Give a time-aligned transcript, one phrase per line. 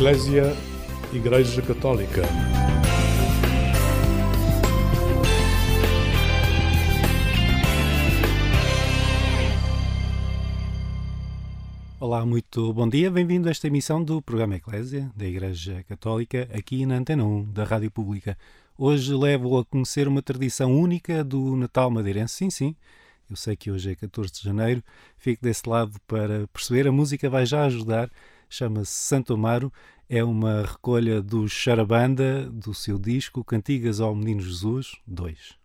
[0.00, 0.56] Eclésia
[1.12, 2.22] Igreja Católica.
[12.00, 16.86] Olá, muito bom dia, bem-vindo a esta emissão do programa Eclésia da Igreja Católica aqui
[16.86, 18.38] na Antena 1 da Rádio Pública.
[18.78, 22.36] Hoje levo a conhecer uma tradição única do Natal madeirense.
[22.36, 22.76] Sim, sim,
[23.28, 24.82] eu sei que hoje é 14 de janeiro,
[25.18, 26.88] fico desse lado para perceber.
[26.88, 28.10] A música vai já ajudar,
[28.50, 29.72] chama-se Santo Amaro,
[30.08, 35.59] é uma recolha do Charabanda, do seu disco Cantigas ao Menino Jesus 2.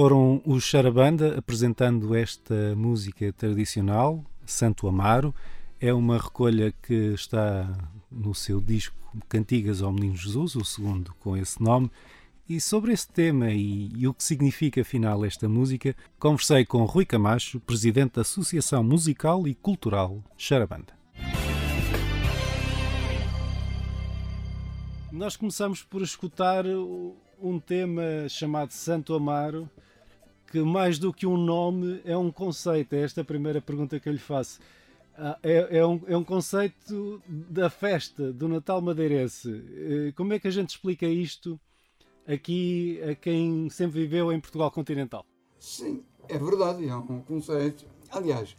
[0.00, 5.34] Foram os Charabanda apresentando esta música tradicional, Santo Amaro.
[5.80, 7.68] É uma recolha que está
[8.08, 8.94] no seu disco
[9.28, 11.90] Cantigas ao Menino Jesus, o segundo com esse nome.
[12.48, 17.04] E sobre esse tema e, e, o que significa afinal esta música, conversei com Rui
[17.04, 20.96] Camacho, presidente da Associação Musical e Cultural Charabanda.
[25.10, 26.64] Nós começamos por escutar
[27.40, 29.68] um tema chamado Santo Amaro,
[30.50, 32.94] que mais do que um nome é um conceito.
[32.94, 34.58] É esta a primeira pergunta que eu lhe faço.
[35.16, 39.50] Ah, é, é, um, é um conceito da festa do Natal madeirense.
[39.50, 41.60] Eh, como é que a gente explica isto
[42.26, 45.26] aqui a quem sempre viveu em Portugal continental?
[45.58, 47.84] Sim, é verdade, é um conceito.
[48.10, 48.56] Aliás,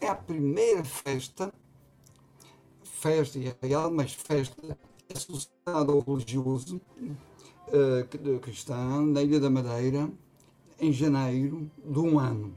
[0.00, 1.52] é a primeira festa,
[2.82, 4.78] festa e é real, mas festa
[5.14, 6.80] associada ao religioso
[7.68, 10.10] uh, cristão na Ilha da Madeira
[10.82, 12.56] em janeiro de um ano.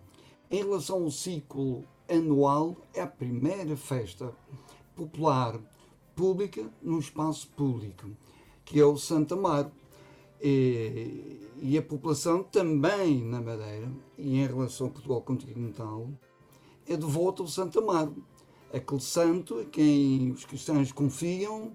[0.50, 4.33] Em relação ao ciclo anual, é a primeira festa
[4.95, 5.60] popular
[6.16, 8.10] pública no espaço público,
[8.66, 9.72] que é o Santa Amaro.
[10.42, 16.10] E, e, a população também na Madeira, e em relação ao Portugal continental,
[16.88, 18.16] é devota ao Santa Amaro,
[18.74, 21.72] aquele santo a quem os cristãos confiam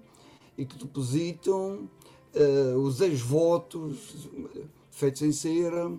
[0.57, 1.89] e que depositam
[2.35, 4.29] uh, os ex-votos
[4.91, 5.91] feitos em cera,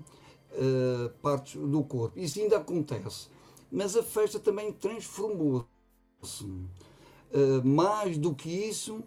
[0.53, 2.19] uh, partes do corpo.
[2.19, 3.29] Isso ainda acontece.
[3.71, 6.45] Mas a festa também transformou-se.
[6.45, 9.03] Uh, mais do que isso,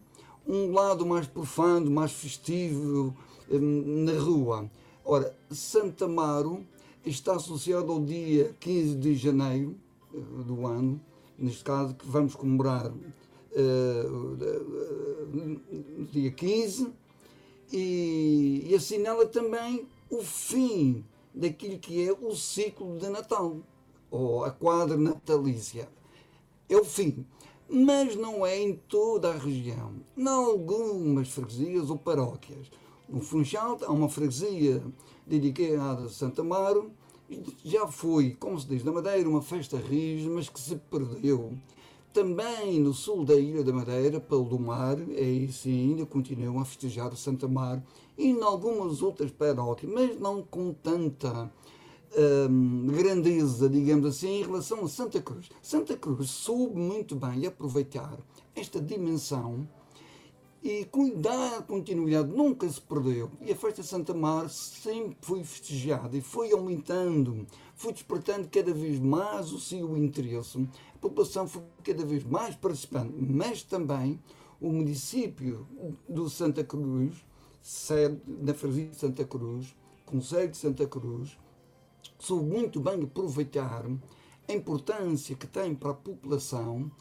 [0.48, 3.16] um lado mais profano, mais festivo
[3.50, 4.70] na rua.
[5.04, 6.66] Ora, Santa Amaro
[7.06, 9.76] está associado ao dia 15 de janeiro
[10.12, 11.00] do ano,
[11.38, 12.92] neste caso que vamos comemorar
[15.32, 16.92] no dia 15,
[17.72, 21.06] e, e assinala também o fim
[21.36, 23.58] daquilo que é o ciclo de Natal,
[24.10, 25.90] ou a quadra natalícia.
[26.70, 27.26] É o fim.
[27.70, 29.94] Mas não é em toda a região.
[30.16, 32.68] Em algumas freguesias ou paróquias.
[33.10, 34.84] No Funchal há uma freguesia
[35.26, 36.92] dedicada a Santa Amaro.
[37.64, 41.54] Já foi, como se diz na Madeira, uma festa rija, mas que se perdeu.
[42.14, 47.16] Também no sul da Ilha da Madeira, pelo mar, aí sim ainda continuam a festejar
[47.16, 47.84] Santa Mar
[48.18, 51.52] e em algumas outras paróquias, mas não com tanta
[52.50, 55.50] hum, grandeza, digamos assim, em relação a Santa Cruz.
[55.62, 58.18] Santa Cruz soube muito bem aproveitar
[58.56, 59.68] esta dimensão
[60.64, 63.30] e dar continuidade, nunca se perdeu.
[63.40, 67.46] E a festa de Santa Mar sempre foi festejada e foi aumentando,
[67.76, 70.68] foi despertando cada vez mais o seu interesse
[71.08, 74.20] população foi cada vez mais participante, mas também
[74.60, 75.68] o município
[76.10, 77.14] do Santa Cruz,
[77.66, 79.76] sede na freguesia de Santa Cruz,
[80.06, 81.36] Conselho de Santa Cruz,
[82.20, 83.84] soube muito bem aproveitar
[84.48, 86.92] a importância que tem para a população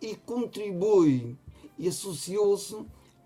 [0.00, 1.36] e contribui
[1.78, 2.74] e associou-se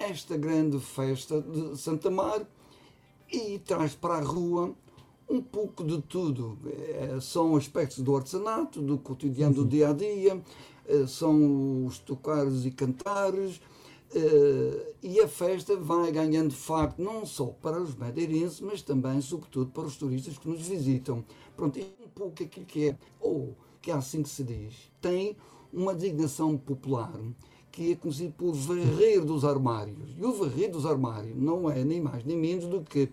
[0.01, 2.45] a esta grande festa de Santa Mar
[3.31, 4.75] e traz para a rua
[5.31, 6.59] um pouco de tudo.
[6.67, 9.69] É, são aspectos do artesanato, do cotidiano, do uhum.
[9.69, 10.43] dia a dia,
[10.85, 13.61] é, são os tocares e cantares.
[14.15, 19.71] É, e a festa vai ganhando facto não só para os madeirenses, mas também, sobretudo,
[19.71, 21.25] para os turistas que nos visitam.
[21.57, 25.37] Pronto, é um pouco aquilo que é, ou que é assim que se diz, tem
[25.73, 27.19] uma designação popular
[27.71, 30.15] que é conhecido por varrer dos armários.
[30.19, 33.09] E o varrer dos armários não é nem mais nem menos do que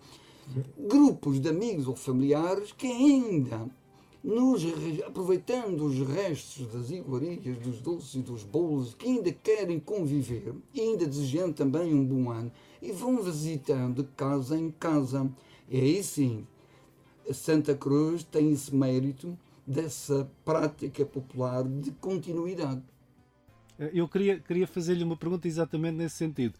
[0.76, 3.66] grupos de amigos ou familiares que ainda,
[4.22, 4.62] nos,
[5.06, 11.06] aproveitando os restos das iguarias, dos doces e dos bolos, que ainda querem conviver ainda
[11.06, 15.30] desejando também um bom ano, e vão visitando casa em casa.
[15.68, 16.46] E aí sim,
[17.32, 22.82] Santa Cruz tem esse mérito dessa prática popular de continuidade.
[23.78, 26.54] Eu queria, queria fazer-lhe uma pergunta exatamente nesse sentido,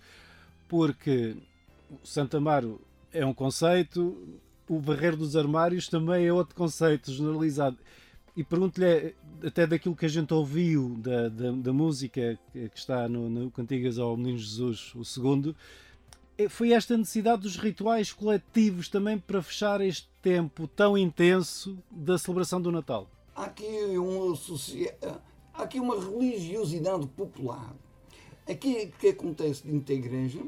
[0.68, 1.36] porque
[2.02, 2.80] Santa Amaro
[3.12, 4.16] é um conceito,
[4.70, 7.76] o varrer dos armários também é outro conceito generalizado.
[8.36, 13.28] E pergunto-lhe, até daquilo que a gente ouviu da, da, da música que está no,
[13.28, 15.56] no Cantigas ao Menino Jesus, o segundo,
[16.38, 22.16] é, foi esta necessidade dos rituais coletivos também para fechar este tempo tão intenso da
[22.16, 23.10] celebração do Natal?
[23.34, 23.66] Há aqui,
[23.98, 24.32] um,
[25.52, 27.74] há aqui uma religiosidade popular.
[28.48, 30.40] Aqui que acontece dentro da igreja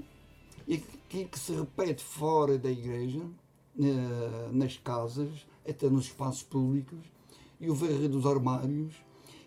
[0.68, 3.20] e aquilo que se repete fora da igreja,
[4.52, 6.98] nas casas, até nos espaços públicos,
[7.60, 8.94] e o varrer dos armários.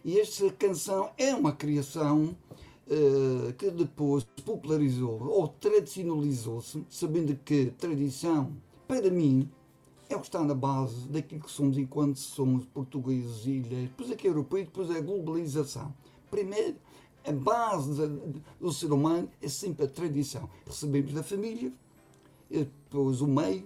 [0.03, 2.35] E esta canção é uma criação
[2.87, 8.55] uh, que depois popularizou ou tradicionalizou-se, sabendo que tradição,
[8.87, 9.49] para mim,
[10.07, 14.27] é o que está na base daquilo que somos enquanto somos portugueses, ilhas, depois aqui
[14.27, 15.93] europeus, depois a globalização.
[16.29, 16.77] Primeiro,
[17.25, 18.07] a base
[18.61, 20.47] do ser humano é sempre a tradição.
[20.65, 21.73] Recebemos da família,
[22.49, 23.65] depois o meio,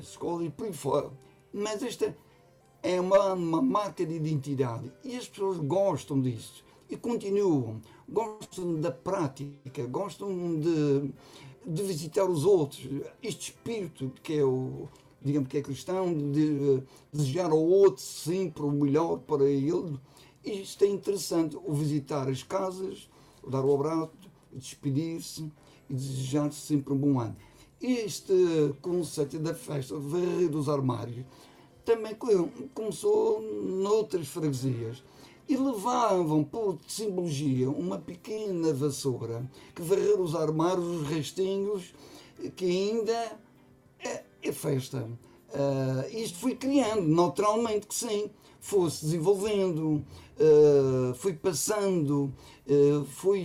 [0.00, 1.10] escola e por aí fora.
[1.52, 2.16] Mas esta
[2.82, 7.80] é uma, uma marca de identidade e as pessoas gostam disso e continuam.
[8.08, 11.10] Gostam da prática, gostam de,
[11.66, 12.86] de visitar os outros.
[13.22, 14.88] Este espírito que é o,
[15.22, 16.82] digamos que é cristão, de
[17.12, 19.98] desejar ao outro sempre o melhor para ele.
[20.44, 23.08] Isto é interessante, o visitar as casas,
[23.48, 24.12] dar o abraço,
[24.52, 25.50] despedir-se
[25.88, 27.36] e desejar sempre um bom ano.
[27.80, 31.24] Este conceito da festa, varrer dos armários,
[31.84, 32.16] também
[32.72, 35.02] começou noutras freguesias
[35.48, 41.94] e levavam por simbologia uma pequena vassoura que varrer os armários, os restinhos,
[42.56, 43.38] que ainda
[43.98, 45.06] é, é festa.
[45.50, 50.04] Uh, isto foi criando, naturalmente que sim, foi-se desenvolvendo,
[50.38, 52.32] uh, foi passando,
[52.66, 53.44] uh, foi.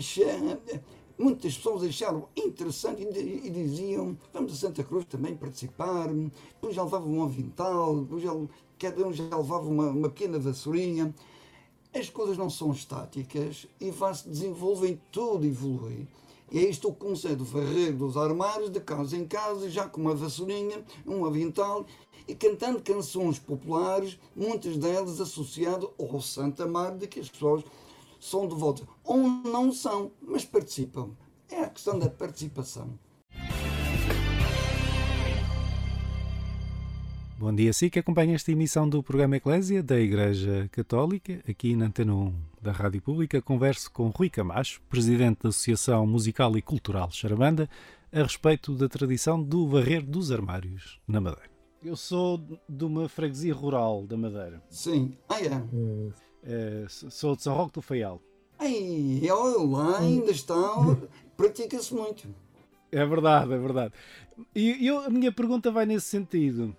[1.19, 6.07] Muitas pessoas acharam interessante e, diziam: vamos a Santa Cruz também participar.
[6.07, 8.31] Depois já levavam um avental, depois já,
[8.79, 11.13] cada um já levava uma, uma pequena vassourinha.
[11.93, 16.07] As coisas não são estáticas e vai-se desenvolvem, tudo evolui.
[16.49, 20.15] E é isto o conceito varrer dos armários, de casa em casa, já com uma
[20.15, 21.85] vassourinha, um avental,
[22.29, 27.63] e cantando canções populares, muitas delas associadas ao Santa Mar, de que as pessoas
[28.19, 28.85] são devotas.
[29.03, 31.11] Ou não são, mas participam.
[31.49, 32.99] É a questão da participação.
[37.39, 41.85] Bom dia, sim, que acompanha esta emissão do programa Eclésia da Igreja Católica, aqui na
[41.85, 43.41] Antena 1 da Rádio Pública.
[43.41, 47.69] Converso com Rui Camacho, presidente da Associação Musical e Cultural Charabanda,
[48.11, 51.49] a respeito da tradição do varrer dos armários na Madeira.
[51.81, 54.61] Eu sou de uma freguesia rural da Madeira.
[54.69, 55.63] Sim, ah, é.
[56.43, 58.21] É sou de São Roque do Faial.
[58.57, 59.21] Ai,
[59.67, 60.57] lá ainda está,
[61.37, 62.27] pratica-se muito.
[62.91, 63.93] É verdade, é verdade.
[64.55, 66.75] E eu, a minha pergunta vai nesse sentido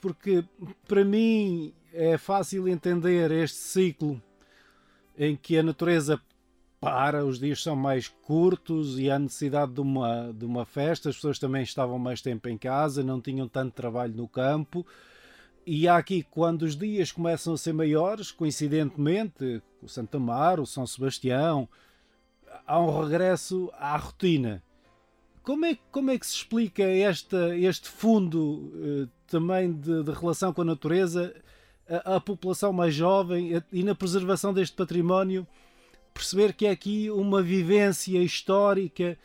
[0.00, 0.44] porque
[0.86, 4.20] para mim é fácil entender este ciclo
[5.16, 6.20] em que a natureza
[6.80, 11.16] para, os dias são mais curtos e há necessidade de uma, de uma festa, as
[11.16, 14.86] pessoas também estavam mais tempo em casa, não tinham tanto trabalho no campo.
[15.72, 20.66] E há aqui, quando os dias começam a ser maiores, coincidentemente, o Santa Mar, o
[20.66, 21.68] São Sebastião,
[22.66, 24.64] há um regresso à rotina.
[25.44, 30.52] Como é, como é que se explica esta, este fundo eh, também de, de, relação
[30.52, 31.32] com a natureza,
[31.88, 35.46] a, a, população mais jovem e na preservação deste património,
[36.12, 39.16] perceber que é aqui uma vivência histórica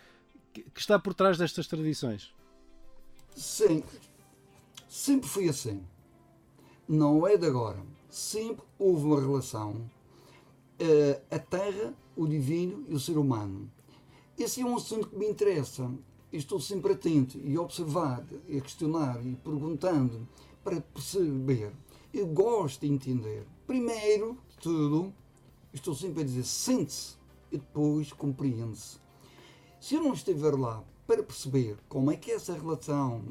[0.53, 2.31] que, que está por trás destas tradições?
[3.35, 3.83] Sim,
[4.87, 5.83] sempre foi assim.
[6.87, 7.81] Não é de agora.
[8.09, 13.69] Sempre houve uma relação uh, a terra, o divino e o ser humano.
[14.37, 15.89] Esse é um assunto que me interessa
[16.37, 20.27] estou sempre atento e observar, e questionar e perguntando
[20.63, 21.71] para perceber.
[22.13, 23.45] Eu gosto de entender.
[23.67, 25.13] Primeiro de tudo,
[25.73, 27.15] estou sempre a dizer sente-se
[27.51, 28.97] e depois compreende-se.
[29.79, 33.21] Se eu não estiver lá para perceber como é que é essa relação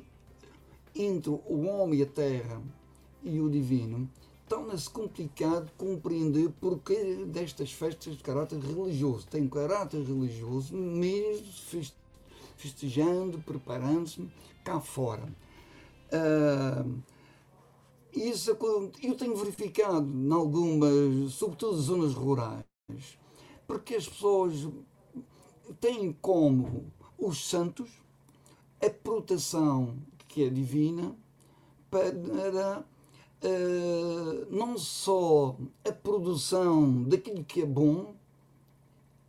[0.94, 2.62] entre o homem e a terra
[3.24, 4.08] e o divino,
[4.48, 9.26] torna-se complicado compreender porque destas festas de caráter religioso.
[9.26, 11.46] Tem caráter religioso mesmo
[12.56, 14.28] festejando, preparando-se
[14.62, 15.26] cá fora.
[16.12, 17.02] Uh,
[18.12, 18.56] isso
[19.02, 22.64] eu tenho verificado em algumas, sobretudo zonas rurais,
[23.66, 24.68] porque as pessoas
[25.80, 27.90] têm como os santos
[28.80, 29.96] a proteção
[30.28, 31.16] que é divina
[31.90, 32.84] para
[33.44, 38.14] uh, não só a produção daquilo que é bom,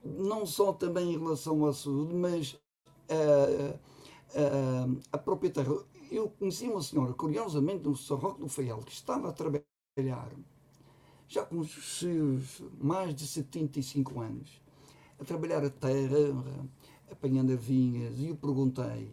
[0.03, 2.57] não só também em relação à saúde, mas
[3.09, 3.75] a,
[4.39, 5.73] a, a própria terra.
[6.11, 10.31] Eu conheci uma senhora, curiosamente, no São Roque do Faial, que estava a trabalhar,
[11.27, 14.61] já com os seus mais de 75 anos,
[15.19, 16.17] a trabalhar a terra,
[17.11, 19.11] apanhando vinhas, e eu perguntei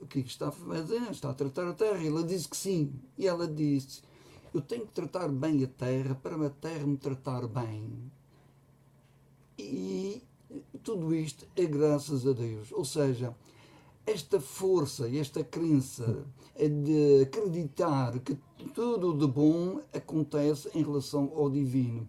[0.00, 1.98] o que está a fazer, está a tratar a terra?
[2.02, 2.92] E ela disse que sim.
[3.16, 4.02] E ela disse,
[4.56, 8.10] eu tenho que tratar bem a terra para a terra me tratar bem.
[9.58, 10.22] E
[10.82, 12.72] tudo isto é graças a Deus.
[12.72, 13.36] Ou seja,
[14.06, 16.24] esta força e esta crença
[16.56, 18.34] de acreditar que
[18.72, 22.08] tudo de bom acontece em relação ao divino.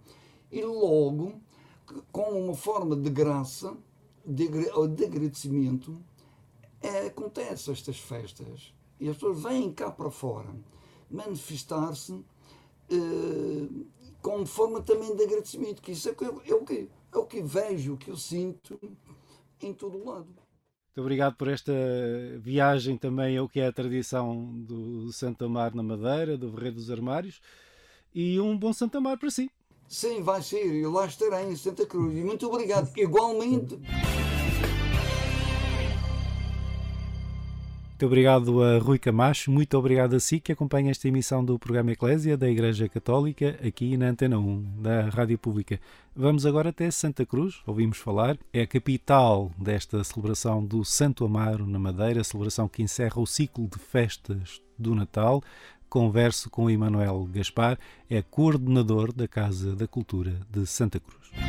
[0.50, 1.34] E logo,
[2.14, 3.76] com uma forma de graça,
[4.26, 6.00] de, de agradecimento,
[6.82, 8.74] é, acontecem estas festas.
[9.02, 10.56] E as pessoas vêm cá para fora.
[11.12, 12.24] manifestar-se
[12.90, 13.68] eh,
[14.22, 17.94] como forma também de agradecimento, que isso é, é, o que, é o que vejo,
[17.94, 18.80] o que eu sinto
[19.62, 20.28] em todo o lado.
[20.28, 21.74] Muito obrigado por esta
[22.40, 26.90] viagem também ao que é a tradição do Santo Amar na Madeira, do Verreiro dos
[26.90, 27.40] Armários,
[28.14, 29.52] e um bom Santo Amar para si.
[29.88, 32.18] Sim, vai ser, eu lá estarei em Santa Cruz.
[32.18, 33.80] E muito obrigado, igualmente.
[37.98, 41.94] Muito obrigado a Rui Camacho, muito obrigado a si que acompanha esta emissão do programa
[41.94, 45.80] Eclésia da Igreja Católica aqui na Antena 1 da Rádio Pública.
[46.16, 51.66] Vamos agora até Santa Cruz, ouvimos falar, é a capital desta celebração do Santo Amaro
[51.66, 55.42] na Madeira, celebração que encerra o ciclo de festas do Natal.
[55.90, 61.47] Converso com Emanuel Gaspar, é coordenador da Casa da Cultura de Santa Cruz.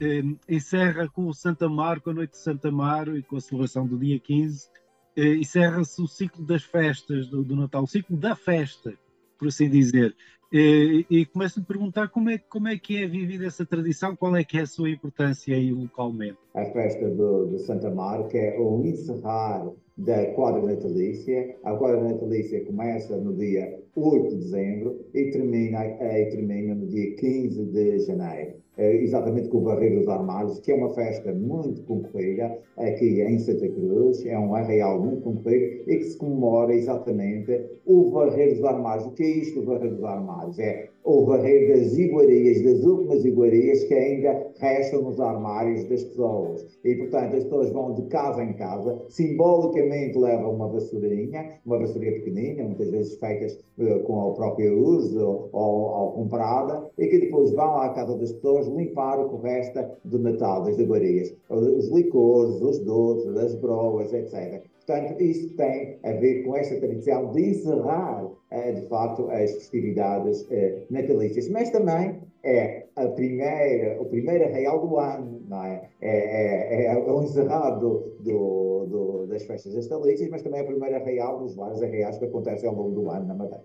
[0.00, 3.40] Eh, encerra com o Santa Amaro, com a noite de Santa Amaro e com a
[3.40, 4.68] celebração do dia 15,
[5.16, 8.92] eh, encerra-se o ciclo das festas do, do, Natal, o ciclo da festa,
[9.38, 10.14] por assim dizer.
[10.52, 14.14] Eh, e começo a me perguntar como é, como é que é vivida essa tradição,
[14.14, 16.38] qual é que é a sua importância aí localmente?
[16.54, 21.56] A festa do, do Santa Amaro, que é o encerrar da quadra natalícia.
[21.64, 27.16] A quadra natalícia começa no dia 8 de dezembro e termina, e termina no dia
[27.16, 28.65] 15 de janeiro.
[28.78, 33.38] Eh, exatamente com o Barreiro dos Armários, que é uma festa muito concorrida aqui em
[33.38, 38.64] Santa Cruz, é um arraial muito concorrido e que se comemora exatamente o Barreiro dos
[38.64, 39.06] Armários.
[39.06, 40.58] O que é isto, o Barreiro dos Armários?
[40.58, 46.66] É o barreiro das iguarias, das últimas iguarias que ainda restam nos armários das pessoas.
[46.84, 52.12] E, portanto, as pessoas vão de casa em casa, simbolicamente levam uma vassourinha, uma vassourinha
[52.14, 57.52] pequenina, muitas vezes feitas uh, com o próprio uso ou, ou, comprada, e que depois
[57.52, 61.34] vão à casa das pessoas limpar o que resta do Natal, das iguarias.
[61.48, 64.62] Os licores, os doces, as broas, etc.
[64.86, 70.46] Portanto, isso tem a ver com esta tradição de encerrar, eh, de facto, as festividades
[70.50, 71.48] eh, natalícias.
[71.48, 75.90] Mas também é a primeira, o primeiro arraial do ano, não é?
[76.00, 80.94] É, é, é o encerrado do, do, das festas natalícias, mas também é o primeiro
[80.94, 83.64] arraial dos vários arraiais que acontecem ao longo do ano na Madeira.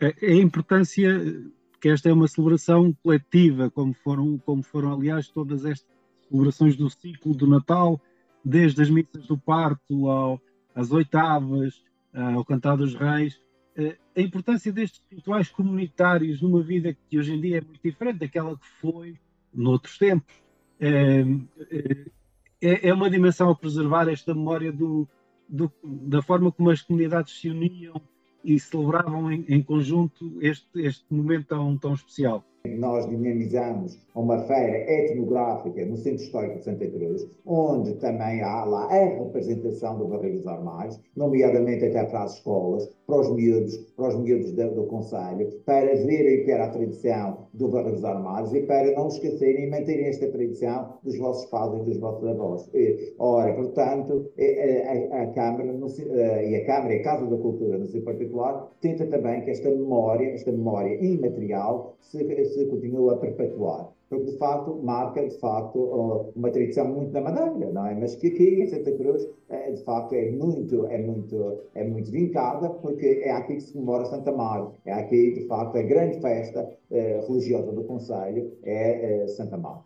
[0.00, 1.08] A importância
[1.80, 5.88] que esta é uma celebração coletiva, como foram, como foram aliás, todas estas
[6.28, 8.00] celebrações do ciclo do Natal,
[8.44, 10.40] desde as missas do parto ao,
[10.74, 13.40] às oitavas, ao cantar dos reis,
[13.76, 18.18] eh, a importância destes rituais comunitários numa vida que hoje em dia é muito diferente
[18.18, 19.16] daquela que foi
[19.52, 20.34] noutros tempos.
[20.78, 21.22] É,
[22.60, 25.08] é, é uma dimensão a preservar esta memória do,
[25.48, 28.00] do, da forma como as comunidades se uniam
[28.44, 32.44] e celebravam em, em conjunto este, este momento tão, tão especial.
[32.68, 38.84] Nós dinamizamos uma feira etnográfica no Centro Histórico de Santa Cruz, onde também há lá
[38.84, 44.08] a representação do Barreiro dos Armários, nomeadamente até para as escolas, para os miúdos, para
[44.08, 48.52] os miúdos do, do Conselho, para verem que era a tradição do Barreiro dos Armários
[48.52, 52.70] e para não esquecerem e manterem esta tradição dos vossos pais e dos vossos avós.
[53.18, 57.78] Ora, portanto, a, a, a Câmara no, e a Câmara e a Casa da Cultura,
[57.78, 63.16] no seu particular, tenta também que esta memória, esta memória imaterial, se se continua a
[63.16, 63.88] perpetuar.
[64.08, 65.78] Porque, de facto, marca, de facto,
[66.34, 67.94] uma tradição muito da Madeira, não é?
[67.94, 72.10] Mas que aqui em Santa Cruz, é, de facto, é muito, é muito, é muito
[72.10, 74.72] vincada, porque é aqui que se comemora Santa Mar.
[74.84, 79.84] É aqui, de facto, a grande festa eh, religiosa do Conselho é, é Santa Mar.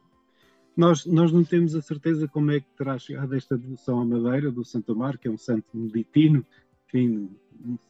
[0.75, 4.51] Nós, nós não temos a certeza como é que terá chegado esta devoção à Madeira
[4.51, 6.45] do Santa Mar, que é um santo meditino,
[6.87, 7.29] enfim,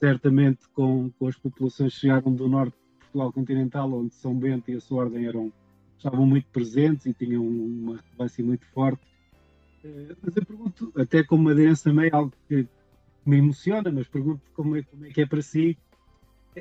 [0.01, 2.77] certamente com, com as populações que chegaram do norte
[3.15, 5.53] Portugal continental, onde São Bento e a sua ordem eram,
[5.97, 9.01] estavam muito presentes e tinham uma relevância muito forte.
[9.85, 12.67] Eh, mas eu pergunto, até como madeirense também, algo que
[13.25, 15.79] me emociona, mas pergunto como é, como é que é para si,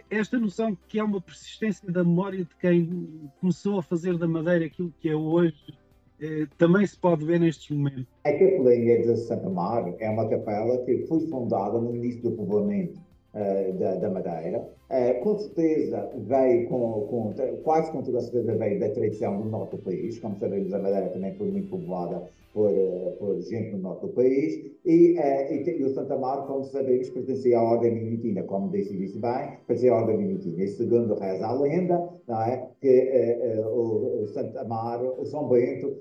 [0.10, 4.66] esta noção que há uma persistência da memória de quem começou a fazer da Madeira
[4.66, 5.74] aquilo que é hoje,
[6.22, 8.06] eh, também se pode ver nestes momentos.
[8.24, 13.00] A Capelinha de Santa Mar é uma capela que foi fundada no início do povoamento
[13.34, 14.60] uh, da, da, Madeira.
[14.90, 19.50] Uh, com certeza veio, com, com, quase com toda a certeza veio da tradição do
[19.50, 20.20] norte do país.
[20.20, 24.10] Como sabemos, a Madeira também foi muito povoada por, uh, por gente do norte do
[24.10, 24.72] país.
[24.86, 29.58] E, e, e, o Santa Mar, como sabemos, pertencia à ordem minitina, como disse, bem,
[29.66, 30.64] pertencia à ordem minitina.
[30.64, 35.96] E segundo reza a lenda, não é, que o, o Santa Mar, o São Bento,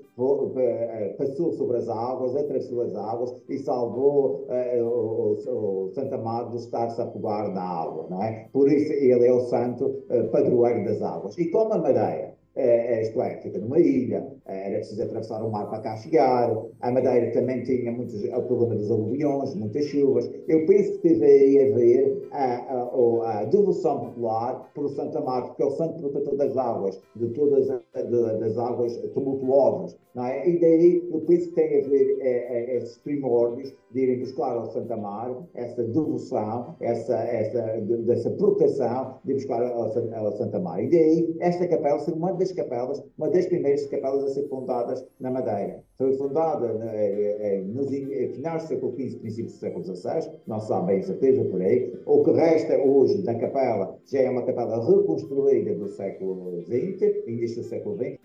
[1.17, 7.01] passou sobre as águas, atravessou as águas e salvou o, o, Santa Mar de estar-se
[7.01, 8.49] a afogar na água, não é?
[8.51, 11.37] Por isso ele é o santo uh, padroeiro das águas.
[11.37, 15.69] E como a Madeira é, isto é, fica numa ilha, era preciso atravessar o mar
[15.69, 16.55] para cá chegar.
[16.81, 20.29] A Madeira também tinha muitos, o problema dos aluviões, muitas chuvas.
[20.47, 21.73] Eu penso que teve aí a
[22.33, 27.27] a, a, devoção popular pelo Santa Marta, que é o santo protetor das águas, de
[27.29, 29.97] todas as, de, das águas tumultuosas.
[30.15, 30.47] Não é?
[30.47, 34.55] E daí eu penso que tem a ver é, é, esses primórdios de irem buscar
[34.55, 40.59] ao Santa Mar essa devoção, essa, essa, de, dessa proteção de buscar ao, ao Santa
[40.59, 40.83] Mar.
[40.83, 45.31] E daí esta capela ser uma capelas, uma das primeiras capelas a ser fundadas na
[45.31, 45.83] Madeira.
[45.97, 50.59] Foi fundada né, é, é, nos finais do século XV, princípios do século XVI, não
[50.59, 51.93] se sabe bem certeza por aí.
[52.05, 57.61] O que resta hoje da capela já é uma capela reconstruída do século XX, início
[57.61, 58.19] do século XX,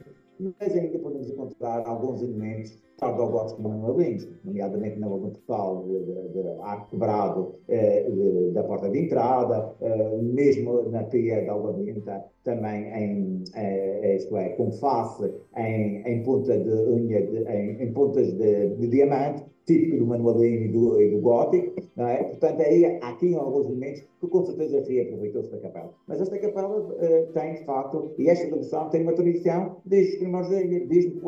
[0.61, 6.48] mas ainda podemos encontrar alguns elementos tardogóticos manualinhos, nomeadamente no, no portal de, de, de
[6.62, 12.84] arco quebrado eh, de, da porta de entrada, eh, mesmo na pia da Alvamenta, também
[12.92, 18.32] em, eh, isto é, com face em, em ponta de unha, de, em, em pontas
[18.32, 22.24] de, de diamante, típico do manualino e do, e do gótico, não é?
[22.24, 25.92] Portanto, aí há aqui alguns elementos que com certeza reaproveitou-se da capela.
[26.06, 30.18] Mas esta capela uh, tem, de facto, e esta devoção tem uma tradição desde os
[30.20, 31.20] primeiros da ilha, desde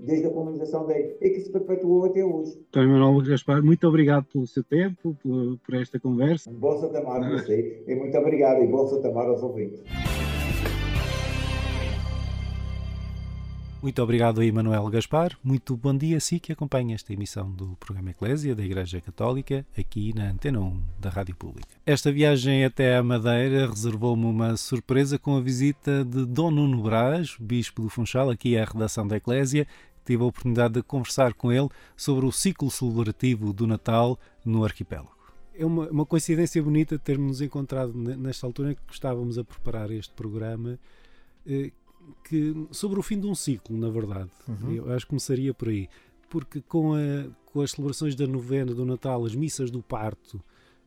[0.00, 2.58] desde a colonização da e que se perpetuou até hoje.
[2.68, 6.50] Então, Manuel Gaspar, muito obrigado pelo seu tempo, por, por esta conversa.
[6.50, 9.82] Um bom Santa Mar para você, e muito obrigado, e bom Santa Mar aos ouvintes.
[13.86, 15.38] Muito obrigado a Emanuel Gaspar.
[15.44, 19.64] Muito bom dia a si que acompanha esta emissão do programa Eclésia da Igreja Católica
[19.78, 21.68] aqui na Antena 1 da Rádio Pública.
[21.86, 27.36] Esta viagem até a Madeira reservou-me uma surpresa com a visita de Dom Nuno Brás,
[27.38, 29.68] Bispo do Funchal, aqui à redação da Eclésia.
[30.06, 35.16] Tive a oportunidade de conversar com ele sobre o ciclo celebrativo do Natal no arquipélago.
[35.52, 39.90] É uma, uma coincidência bonita termos nos encontrado nesta altura em que estávamos a preparar
[39.90, 40.78] este programa
[41.46, 41.72] eh,
[42.24, 44.30] que sobre o fim de um ciclo, na verdade.
[44.46, 44.72] Uhum.
[44.72, 45.88] Eu acho que começaria por aí.
[46.28, 50.42] Porque com, a, com as celebrações da novena, do Natal, as missas do parto,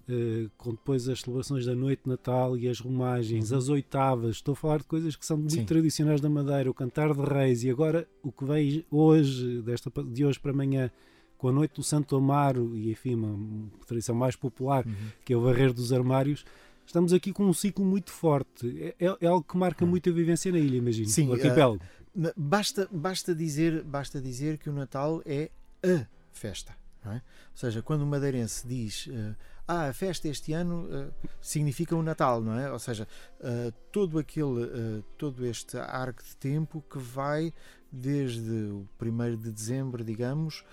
[0.09, 3.57] uh, com depois as celebrações da noite de Natal e as romagens, uhum.
[3.57, 5.65] as oitavas, estou a falar de coisas que são muito Sim.
[5.65, 10.25] tradicionais da Madeira, o cantar de reis, e agora o que vem hoje, desta, de
[10.25, 10.91] hoje para amanhã,
[11.37, 14.93] com a noite do Santo Amaro, e enfim, uma, tradição mais popular, uhum.
[15.23, 16.43] que é o varrer dos armários,
[16.85, 18.93] estamos aqui com um ciclo muito forte.
[18.99, 19.87] É, é, é algo que marca hum.
[19.87, 21.07] muito a vivência na ilha, imagino.
[21.07, 21.81] Sim, no arquipélago.
[22.15, 25.49] Uh, basta, basta, dizer, basta dizer que o Natal é
[25.83, 26.77] a festa.
[27.05, 27.13] É?
[27.13, 27.21] Ou
[27.55, 29.35] seja, quando o madeirense diz uh,
[29.71, 32.71] ah, a festa este ano uh, significa o Natal, não é?
[32.71, 33.07] Ou seja,
[33.39, 37.53] uh, todo aquele, todo este arco de tempo que vai
[37.91, 40.63] desde o 1 de dezembro, digamos,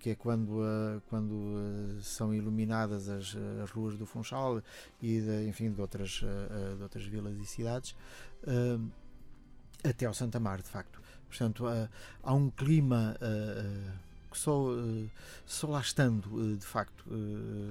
[0.00, 0.60] que é quando,
[1.08, 4.62] quando são iluminadas as, as, ruas do Funchal
[5.00, 6.22] e de, enfim, de outras,
[6.76, 7.96] de outras vilas e cidades,
[9.82, 11.00] até ao Santa Mar, de facto.
[11.26, 11.64] Portanto,
[12.22, 13.16] há um clima
[14.38, 14.68] que só,
[15.44, 17.04] só lá estando, de facto.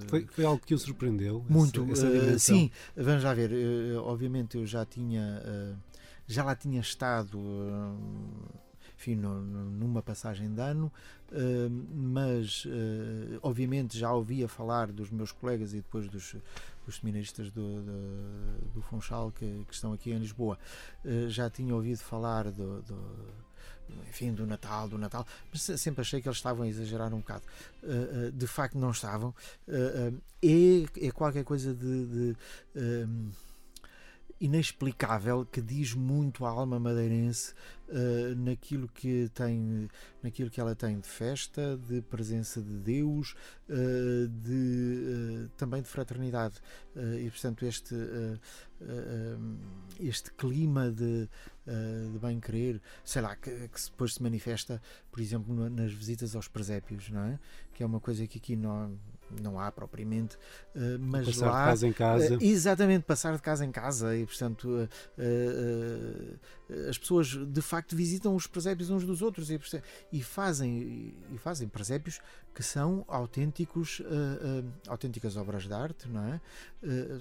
[0.08, 1.46] Foi, foi algo que o surpreendeu?
[1.50, 2.70] Muito, essa, essa sim.
[2.96, 3.52] Vamos já ver.
[4.04, 5.42] Obviamente eu já tinha.
[6.28, 7.40] Já lá tinha estado
[8.98, 10.92] enfim, numa passagem de ano,
[11.94, 12.66] mas
[13.42, 16.36] obviamente já ouvia falar dos meus colegas e depois dos,
[16.86, 20.58] dos seminaristas do, do, do Funchal que, que, estão aqui em Lisboa,
[21.30, 22.98] já tinha ouvido falar do, do
[24.08, 27.44] enfim, do Natal, do Natal, mas sempre achei que eles estavam a exagerar um bocado.
[27.84, 29.34] Uh, uh, de facto, não estavam.
[29.68, 32.36] Uh, é, é qualquer coisa de, de
[34.40, 37.56] inexplicável que diz muito à alma madeirense
[38.38, 39.90] naquilo que tem
[40.22, 43.34] naquilo que ela tem de festa de presença de Deus
[43.68, 46.56] de também de fraternidade
[47.20, 47.96] e portanto este
[50.00, 51.28] este clima de,
[52.12, 56.48] de bem querer sei lá que, que depois se manifesta por exemplo nas visitas aos
[56.48, 57.40] presépios não é?
[57.74, 58.98] Que é uma coisa que aqui não
[59.42, 60.36] não há propriamente,
[60.76, 61.60] uh, mas passar lá.
[61.60, 62.36] de casa em casa.
[62.36, 64.90] Uh, exatamente, passar de casa em casa e, portanto, uh,
[66.90, 69.60] as pessoas de facto visitam os presépios uns dos outros e,
[70.12, 72.20] e fazem, e fazem presépios
[72.54, 74.02] que são autênticos,
[74.88, 76.42] autênticas obras de arte, não é?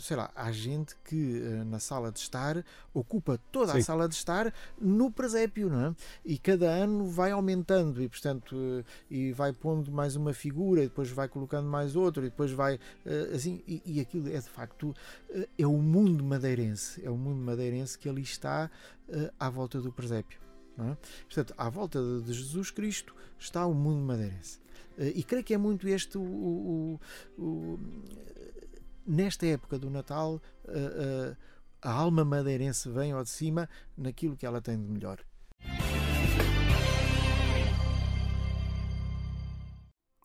[0.00, 3.78] sei lá, há gente que na sala de estar ocupa toda Sim.
[3.78, 5.94] a sala de estar no presépio, não é?
[6.24, 8.56] E cada ano vai aumentando e, portanto,
[9.10, 12.76] e vai pondo mais uma figura e depois vai colocando mais outro e depois vai
[12.76, 17.16] uh, assim e, e, aquilo é de facto uh, é o mundo madeirense é o
[17.16, 18.70] mundo madeirense que ali está
[19.08, 20.38] uh, à volta do presépio
[20.78, 20.96] é?
[21.24, 24.60] portanto à volta de Jesus Cristo está o mundo madeirense
[24.98, 27.00] e creio que é muito este o, o,
[27.38, 27.78] o
[29.06, 30.40] nesta época do Natal
[31.82, 35.20] a alma madeirense vem ao de cima naquilo que ela tem de melhor.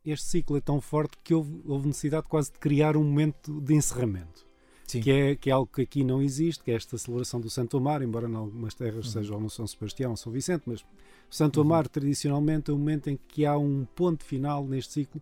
[0.06, 3.74] Este ciclo é tão forte que houve, houve necessidade quase de criar um momento de
[3.76, 4.46] encerramento.
[4.88, 5.00] Sim.
[5.00, 7.78] Que é, que é algo que aqui não existe, que é esta celebração do Santo
[7.78, 9.12] Amar, embora em algumas terras Uhum.
[9.12, 10.86] seja ou no São Sebastião ou São Vicente, mas o
[11.30, 11.68] Santo Uhum.
[11.68, 15.22] Amar tradicionalmente é o momento em que há um ponto final neste ciclo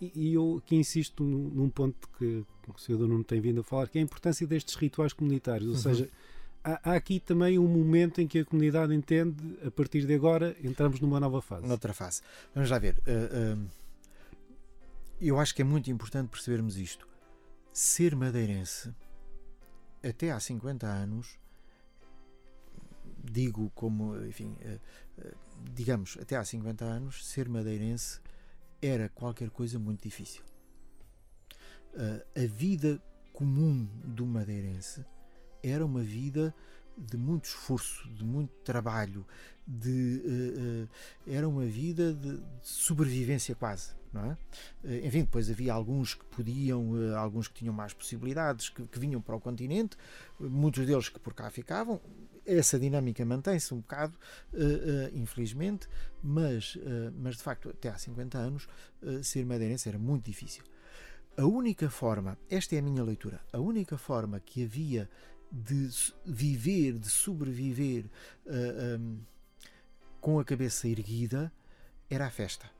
[0.00, 2.98] e, e eu aqui insisto num, num ponto que o Sr.
[3.06, 5.80] Nuno tem vindo a falar, que é a importância destes rituais comunitários, ou Uhum.
[5.80, 6.08] seja,
[6.64, 10.98] há, aqui também um momento em que a comunidade entende, a partir de agora entramos
[10.98, 11.68] numa nova fase.
[11.68, 12.20] Noutra face.
[12.52, 12.96] Vamos lá ver.
[13.06, 13.83] uh, uh,
[15.28, 17.08] eu acho que é muito importante percebermos isto.
[17.72, 18.94] Ser madeirense,
[20.02, 21.38] até há 50 anos,
[23.24, 25.36] digo como, enfim, uh, uh,
[25.72, 28.20] digamos, até há 50 anos, ser madeirense
[28.82, 30.42] era qualquer coisa muito difícil.
[31.94, 35.04] Uh, a vida comum do madeirense
[35.62, 36.54] era uma vida
[36.96, 39.26] de muito esforço, de muito trabalho,
[39.66, 40.86] de
[41.26, 44.32] era uma vida de, sobrevivência quase, é?
[44.84, 49.20] Uh, enfim, depois havia alguns que podiam, alguns que tinham mais possibilidades, que, que, vinham
[49.20, 49.96] para o continente,
[50.38, 52.00] muitos deles que por cá ficavam.
[52.46, 54.18] Essa dinâmica mantém-se um bocado,
[55.14, 55.88] infelizmente,
[56.22, 56.76] mas,
[57.16, 58.68] mas de facto, até há 50 anos,
[59.22, 60.62] ser madeirense era muito difícil.
[61.38, 65.08] A única forma, esta é a minha leitura, a única forma que havia
[65.50, 65.88] de
[66.26, 68.04] viver, de sobreviver
[70.20, 71.52] com a cabeça erguida
[72.08, 72.70] era a festa.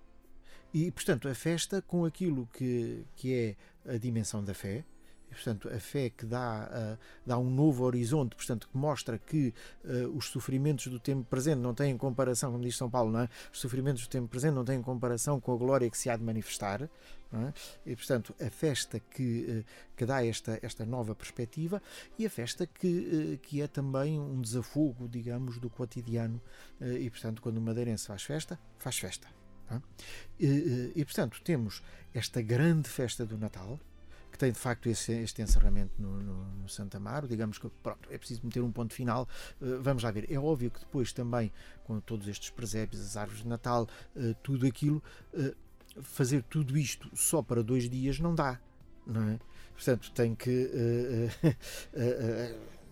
[0.75, 4.85] E, portanto, a festa com aquilo que, que é a dimensão da fé,
[5.31, 10.17] portanto, a fé que dá, uh, dá um novo horizonte, portanto, que mostra que uh,
[10.17, 13.29] os sofrimentos do tempo presente não têm comparação, como diz São Paulo, não é?
[13.53, 16.25] os sofrimentos do tempo presente não têm comparação com a glória que se há de
[16.25, 16.83] manifestar.
[16.83, 17.53] É?
[17.87, 19.65] E, portanto, a festa que,
[19.97, 21.83] que dá esta, esta nova perspectiva
[22.17, 26.41] e a festa que, que é também um desafogo, digamos, do cotidiano.
[26.81, 29.44] E, portanto, quando o madeirense faz festa, faz festa.
[29.71, 29.81] É?
[30.39, 33.79] E, e, portanto, temos esta grande festa do Natal,
[34.35, 38.09] que tem de facto esse, este encerramento no, no, no Santa Amaro, digamos que pronto,
[38.11, 39.29] é preciso meter um ponto final.
[39.61, 40.31] Uh, vamos lá ver.
[40.31, 41.53] É óbvio que depois também,
[41.85, 45.01] com todos estes presépios, as árvores de Natal, uh, tudo aquilo,
[45.35, 45.55] uh,
[46.03, 48.61] fazer tudo isto só para dois dias não dá,
[49.07, 49.39] não é?
[49.73, 50.71] Portanto, tem que.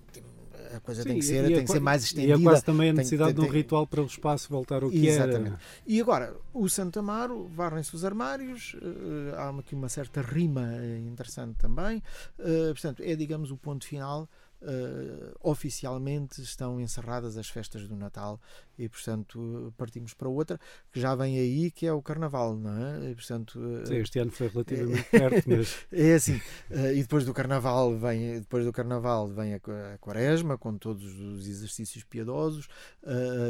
[0.77, 2.38] a coisa Sim, tem que ser, tem que ser mais estendida.
[2.38, 4.83] E quase também a tem- necessidade tem- de um tem- ritual para o espaço voltar
[4.83, 5.46] ao que Exatamente.
[5.48, 5.59] era.
[5.87, 10.98] E agora, o Santo Amaro, varrem-se os armários, eh, há aqui uma certa rima eh,
[11.07, 12.03] interessante também.
[12.38, 14.29] Eh, portanto, é, digamos, o ponto final.
[14.64, 18.40] Eh, oficialmente estão encerradas as festas do Natal
[18.79, 20.59] e, portanto, partimos para outra
[20.92, 23.11] que já vem aí, que é o Carnaval, não é?
[23.11, 27.25] E, portanto, eh, Sim, este ano foi relativamente perto, mas é assim, eh, e depois
[27.25, 32.05] do Carnaval vem, depois do Carnaval vem a, qu- a Quaresma com todos os exercícios
[32.05, 32.68] piedosos,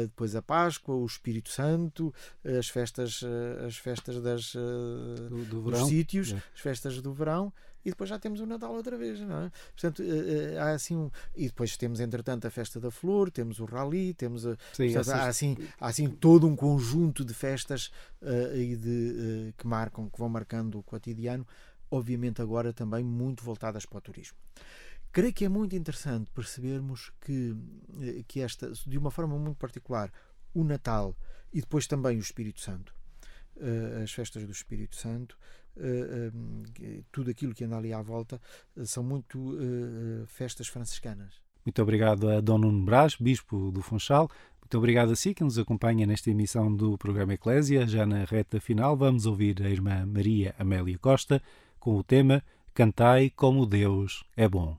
[0.01, 2.13] depois a Páscoa, o Espírito Santo,
[2.59, 3.21] as festas,
[3.65, 6.41] as festas das, do, do dos sítios, é.
[6.53, 7.53] as festas do verão.
[7.85, 9.51] E depois já temos o Natal outra vez, não é?
[9.71, 11.11] Portanto, eh, eh, há assim um...
[11.35, 14.99] E depois temos, entretanto, a Festa da Flor, temos o Rally, temos a, Sim, Portanto,
[15.01, 17.91] essas- há, assim, há assim todo um conjunto de festas
[18.21, 21.45] eh, e de, eh, que marcam, que vão marcando o cotidiano,
[21.91, 24.37] obviamente agora também muito voltadas para o turismo.
[25.11, 27.55] Creio que é muito interessante percebermos que,
[28.01, 30.11] eh, que esta, de uma forma muito particular,
[30.53, 31.15] o Natal
[31.51, 32.95] e depois também o Espírito Santo,
[33.57, 35.62] eh, as festas do Espírito Santo, eh, eh,
[37.11, 38.39] tudo aquilo que anda ali à volta,
[38.77, 41.41] eh, são muito eh, festas franciscanas.
[41.65, 44.29] Muito obrigado a Dom Nuno Brás, Bispo do Funchal.
[44.61, 47.87] Muito obrigado a si que nos acompanha nesta emissão do programa Eclésia.
[47.87, 51.41] Já na reta final, vamos ouvir a irmã Maria Amélia Costa
[51.79, 54.77] com o tema Cantai como Deus é bom.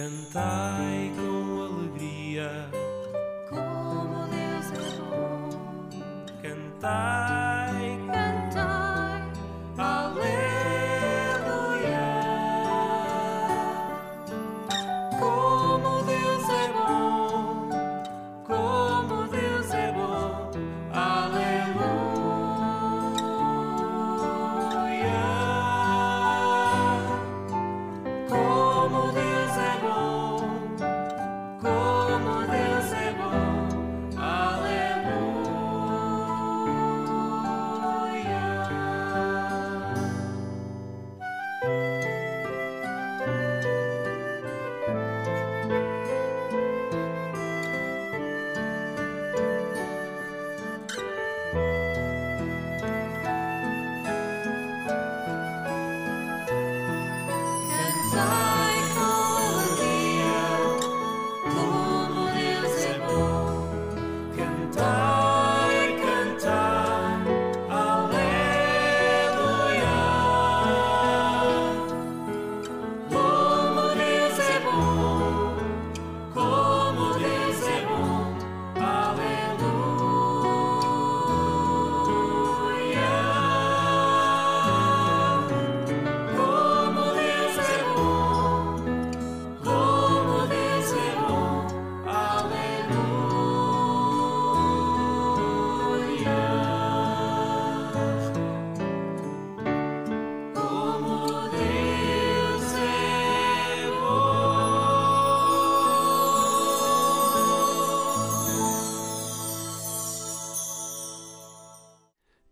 [0.00, 1.12] Cantai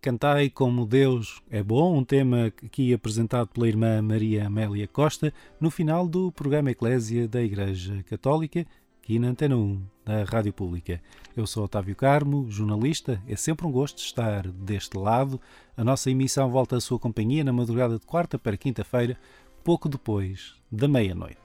[0.08, 5.70] Cantai como Deus é Bom, um tema aqui apresentado pela irmã Maria Amélia Costa no
[5.70, 8.66] final do programa Eclésia da Igreja Católica,
[9.02, 10.98] aqui na Antena 1 da Rádio Pública.
[11.36, 13.22] Eu sou Otávio Carmo, jornalista.
[13.28, 15.38] É sempre um gosto estar deste lado.
[15.76, 19.14] A nossa emissão volta à sua companhia na madrugada de quarta para quinta-feira,
[19.62, 21.36] pouco depois da meia-noite.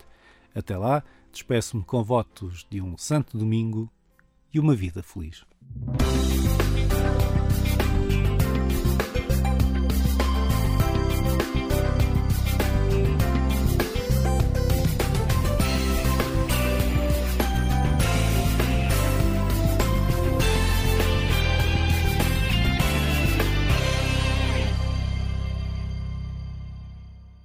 [0.55, 3.91] Até lá, despeço-me com votos de um santo domingo
[4.53, 5.43] e uma vida feliz.